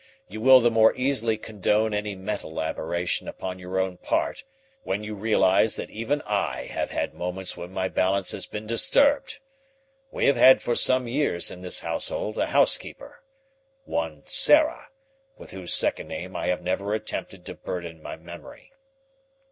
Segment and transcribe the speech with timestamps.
[0.27, 4.43] You will the more easily condone any mental aberration upon your own part
[4.81, 9.37] when you realize that even I have had moments when my balance has been disturbed.
[10.09, 13.21] We have had for some years in this household a housekeeper
[13.85, 14.89] one Sarah,
[15.37, 18.71] with whose second name I have never attempted to burden my memory.